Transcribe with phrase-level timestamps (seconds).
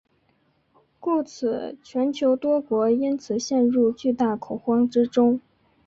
[0.99, 5.39] 故此全球多国因此陷入巨大恐慌之中。